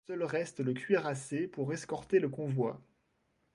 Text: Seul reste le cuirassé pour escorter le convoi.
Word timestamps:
Seul 0.07 0.23
reste 0.23 0.61
le 0.61 0.73
cuirassé 0.73 1.47
pour 1.47 1.71
escorter 1.73 2.17
le 2.17 2.27
convoi. 2.27 2.81